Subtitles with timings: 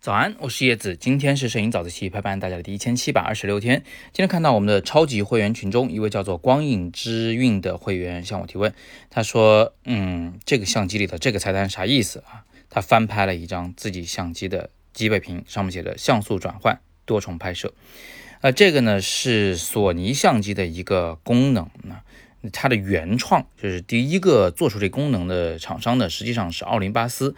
[0.00, 3.82] 早安，我是叶子，今天是摄影早自习陪伴大家的第一千七百二十六天。
[4.12, 8.74] 今天看到我们的超级会员群中一位叫做光影之韵的会员向我提问，
[9.08, 17.72] 他说：“嗯，这个相机里的这个菜单啥意思啊？”他翻拍了一张自己相机的机背屏，上面写着像素转换多重拍摄。
[18.42, 22.00] 呃，这个呢是索尼相机的一个功能呢，
[22.52, 27.34] 它的原创就是第一个做出这功能的厂商呢，实际上是奥林巴斯。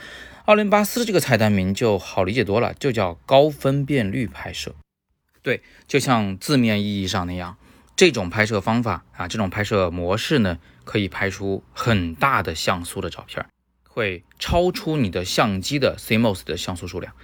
[0.47, 4.75] 奥林巴斯的这个菜单名就好理解多了，就叫高分辨率拍摄。
[5.43, 7.57] 对，就像字面意义上那样，
[7.97, 13.47] 这种拍摄方法啊，这种拍摄模式呢，可以拍出很大的像素的照片，
[13.89, 17.15] 会超出你的相机的 CMOS 的像素数量。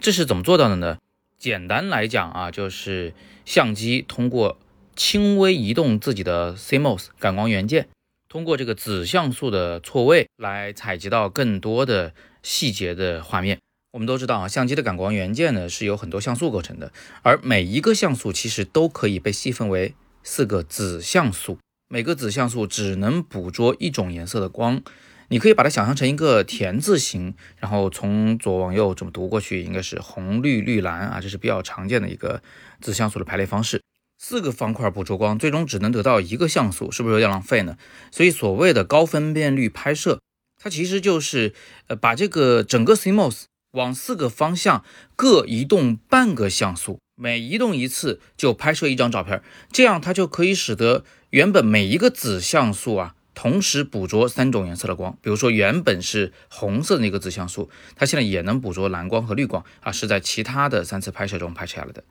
[0.00, 0.98] 这是怎么做到的呢？
[1.38, 3.12] 简单来讲啊，就是
[3.44, 4.58] 相机通过
[4.96, 7.88] 轻微移动自己的 CMOS 感光元件，
[8.28, 12.12] 通过这个子像素的错位来采集到更多的。
[12.46, 13.58] 细节的画面，
[13.92, 16.92] 我们都知道啊，相机的感光元件呢是由很多像素构成的，
[17.22, 21.56] 而每一个像素其实都可以被细分为四个子像素，
[21.88, 24.82] 每个子像素只能捕捉一种颜色的光，
[25.28, 32.42] 你可以把它想象成一个田字形，然后从左往右这么读过去，应该是红绿绿蓝啊，这是比较常见的一个
[32.82, 33.80] 子像素的排列方式。
[34.18, 37.76] 四个方块捕捉光，最终只能得到一个像素，是不是有点浪费呢？
[38.10, 40.20] 所以所谓的高分辨率拍摄。
[40.56, 41.52] 它其实就是，
[41.88, 43.42] 呃，把这个整个 CMOS
[43.72, 44.82] 往四个方向
[45.14, 55.18] 各移动半个像素，每移动一次就拍摄一张照片，这样它就可以使得原本每一个子像素啊，同时捕捉三种颜色的光。
[55.20, 62.04] 比如说原本是红色的那个子像素，它现在也能捕捉蓝光和绿光啊，是在其他的三次拍摄中拍摄下来的。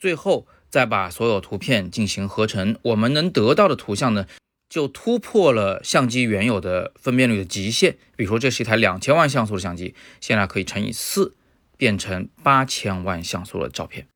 [0.00, 4.26] 最后再把所有图片进行合成，我们能得到的图像呢？
[4.68, 7.96] 就突破了相机原有的分辨率的极限。
[8.14, 11.34] 比如说，这是一台两千万像素的相机，现在可以乘以四，
[11.76, 14.06] 变成八千万像素的照片。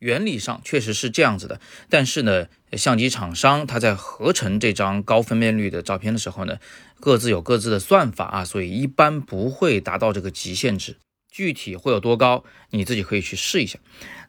[0.00, 6.58] 原理上确实是这样子的，但是呢，相机厂商它在合成这张高分辨率的照片的时候呢，
[7.00, 10.96] 各自有各自的算法啊，所以一般不会达到这个极限值。
[11.32, 13.78] 具体会有多高，你自己可以去试一下。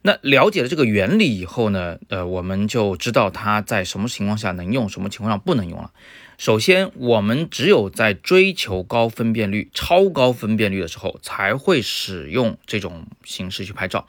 [0.02, 5.92] 那了解了这个原理以后呢，呃，我们就知道它在什么情况下能用，什么情况下不能用了。
[6.36, 14.08] 首先，我们只有在追求高分辨率、超高分辨率的时候，才会使用这种形式去拍照，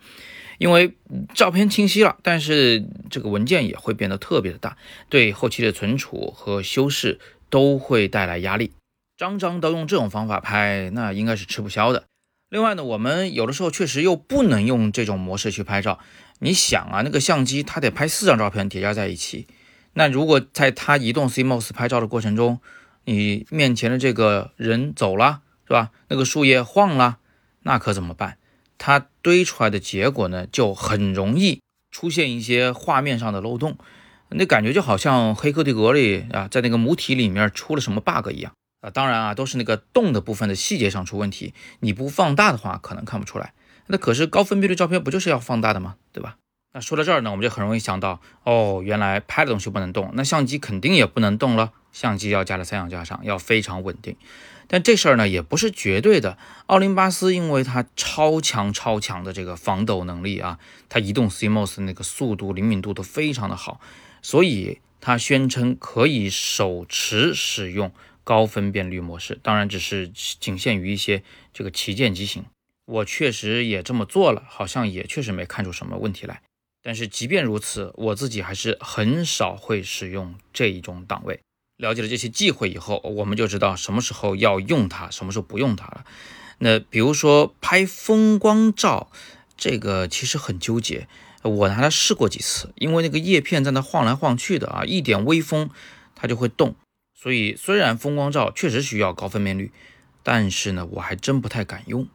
[0.58, 0.94] 因为
[1.34, 4.76] 照片清晰了，但是这个文件也会变得特别的大，
[5.08, 7.20] 对后期的存储和修饰
[7.50, 8.72] 都会带来压力。
[9.18, 12.06] 张张都用这种方法拍，那应该是吃不消的。
[12.56, 16.00] 另外呢，我们有的时候确实又不能用这种模式去拍照。
[16.40, 19.46] 你想啊，那个相机它得拍四张照片叠加在一起，
[19.92, 22.62] 那如果在它移动 CMOS 拍照的过程中，
[23.04, 25.92] 你面前的这个人走了，是吧？
[26.08, 27.18] 那个树叶晃了，
[27.64, 28.38] 那可怎么办？
[28.78, 31.60] 它堆出来的结果呢，就很容易
[31.92, 33.78] 出现一些画面上的漏洞，
[34.30, 38.54] 那感觉就好像《黑客帝国》里啊，在那个母体里面出了什么 bug 一样。
[38.86, 43.54] 啊，当然啊，都是那个动的部分的细节上出问题，你不放大的话，可能看不出来。
[43.88, 45.96] 那可是高分辨率照片不就是要放大的吗？
[46.14, 46.38] 对吧？
[46.74, 51.72] 那说到这儿呢，我们就很容易想到，哦，原来拍的东西不能动，那相机肯定也不能动了。
[51.92, 54.16] 相机要加在三脚架上，要非常稳定。
[54.68, 56.38] 但这事儿呢，也不是绝对的。
[56.66, 60.60] 奥林巴斯因为它超强超强的这个防抖能力啊，
[60.90, 63.80] 它移动 CMOS 那个速度灵敏度都非常的好，
[64.22, 67.92] 所以它宣称可以手持使用。
[68.26, 72.44] 高分辨率模式当然只是仅限于一些这个旗舰机型，
[72.86, 76.42] 我确实也这么做了，好像也确实没看出什么问题来。
[76.84, 81.40] 但是即便如此，我自己还是很少会使用这一种档位。
[81.78, 86.06] 了解了这些忌讳以后，我们就知道什么时候要用它，什么时候不用它了。
[86.60, 89.12] 那比如说拍风光照，
[89.58, 91.08] 这个其实很纠结。
[91.42, 95.70] 我拿它试过几次，因为那个叶片在那晃来晃去的啊，一点微风
[96.16, 96.76] 它就会动。
[97.26, 99.72] 所以，虽然风光照确实需要高分辨率，
[100.22, 102.08] 但是呢，我还真不太敢用。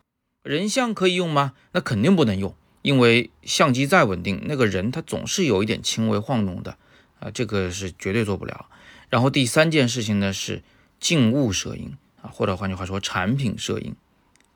[0.44, 1.54] 人像可以用吗？
[1.72, 6.78] 那肯定不能用，因为相机再稳定，那个人他总是有一点轻微晃动的
[7.18, 8.66] 啊，这个是绝对做不了。
[9.08, 10.62] 然后第三件事情呢是
[11.00, 13.96] 静物摄影啊，或者换句话说产品摄影，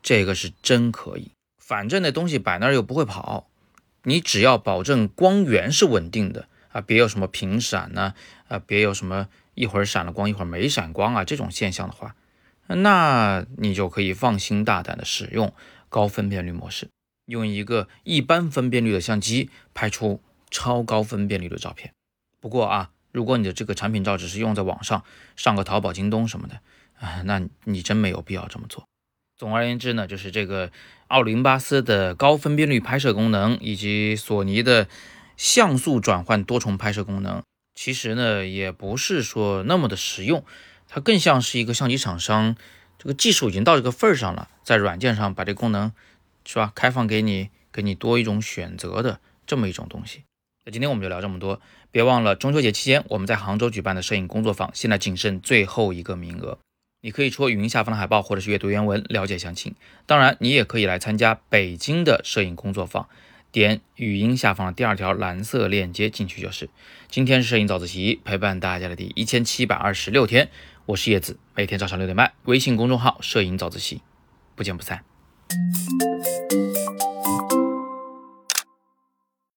[0.01, 1.31] 这个是真可以。
[1.61, 3.49] 反正那东西摆那儿又不会跑，
[4.03, 8.13] 你只要保证光源是稳定的啊，别有什么频闪呢
[8.47, 9.27] 啊，别有什么。
[9.55, 12.15] 一会儿闪了光，一会儿没闪光啊，这种现象的话，
[12.67, 15.51] 那你就可以放心大胆的使用
[15.89, 16.89] 高分辨率模式，
[17.25, 20.21] 用一个一般分辨率的相机拍出
[20.51, 21.91] 超高分辨率的照片。
[22.39, 25.03] 不过啊，如果你的这个产品照只是用在网上，
[25.35, 26.59] 上个淘宝、京东什么的
[26.99, 28.85] 啊，那你真没有必要这么做。
[29.37, 30.71] 总而言之呢，就是这个
[31.07, 34.87] 奥林巴斯的高分辨率拍摄功能，以及索尼的
[35.35, 37.43] 像素转换多重拍摄功能，
[37.75, 40.43] 其实呢也不是说那么的实用，
[40.87, 42.55] 它更像是一个相机厂商，
[42.97, 45.91] 这个技术已经到这个份儿上了，在软件上把这功能
[46.45, 50.23] 是吧开放给你，给你多一种选择的这么一种东西。
[50.63, 51.61] 那今天我们就聊这么多，
[51.91, 56.57] 别忘了中秋节期间我们在杭州举办的摄影工作坊，现在仅剩最后一个名额。
[57.01, 59.75] 你可以戳语音下方的海报，或者是阅读原文了解详情。
[60.07, 63.07] 当然，你也可以来参加北京的摄影工作坊，
[63.55, 66.69] 点语音下方的第二条蓝色链接进去就是。
[67.07, 70.49] 今天是摄影早自习陪伴大家的第一千七百二十六天，
[70.87, 74.01] 我是叶子，每天早上六点半，微信公众号“摄影早自习”，
[74.55, 75.05] 不见不散。